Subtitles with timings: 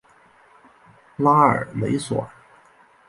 [1.17, 2.29] 拉尔雷索尔。